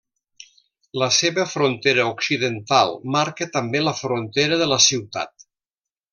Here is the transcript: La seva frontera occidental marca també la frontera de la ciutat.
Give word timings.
La 1.01 1.09
seva 1.17 1.45
frontera 1.51 2.05
occidental 2.13 2.95
marca 3.17 3.49
també 3.59 3.83
la 3.89 3.95
frontera 4.01 4.59
de 4.65 4.71
la 4.73 4.81
ciutat. 4.89 5.49